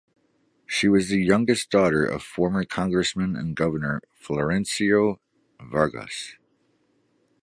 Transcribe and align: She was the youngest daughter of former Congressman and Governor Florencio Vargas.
She 0.65 0.87
was 0.87 1.09
the 1.09 1.21
youngest 1.23 1.69
daughter 1.69 2.03
of 2.03 2.23
former 2.23 2.63
Congressman 2.65 3.35
and 3.35 3.55
Governor 3.55 4.01
Florencio 4.19 5.19
Vargas. 5.61 6.37